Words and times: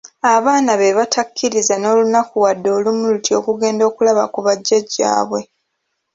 Abaana 0.33 0.71
be 0.79 0.89
tabakkiriza 1.13 1.75
n'olunaku 1.79 2.35
wadde 2.43 2.69
olumu 2.77 3.03
luti 3.13 3.31
okugenda 3.39 3.83
okulaba 3.89 4.23
ku 4.33 4.39
bajjajjaabwe. 4.45 5.41